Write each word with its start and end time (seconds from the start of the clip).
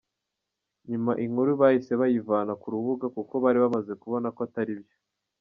Nyuma 0.89 1.11
inkuru 1.25 1.51
bahise 1.61 1.93
bayivana 2.01 2.53
ku 2.61 2.67
rubuga 2.73 3.05
kuko 3.15 3.33
bari 3.43 3.57
bamaze 3.63 3.91
kubona 4.01 4.27
ko 4.35 4.39
atari 4.47 4.73
byo. 4.81 4.95